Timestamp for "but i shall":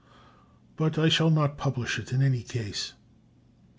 0.77-1.29